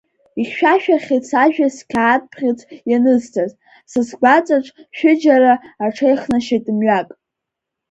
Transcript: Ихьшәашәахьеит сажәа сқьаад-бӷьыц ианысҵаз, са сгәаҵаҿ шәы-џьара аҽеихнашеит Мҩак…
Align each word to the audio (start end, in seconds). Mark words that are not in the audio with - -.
Ихьшәашәахьеит 0.41 1.23
сажәа 1.29 1.67
сқьаад-бӷьыц 1.75 2.59
ианысҵаз, 2.89 3.51
са 3.91 4.01
сгәаҵаҿ 4.07 4.65
шәы-џьара 4.97 5.51
аҽеихнашеит 5.85 6.65
Мҩак… 6.75 7.09